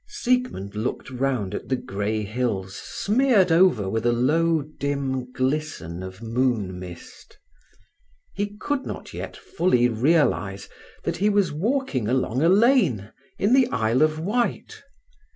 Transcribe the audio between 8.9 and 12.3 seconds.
yet fully realize that he was walking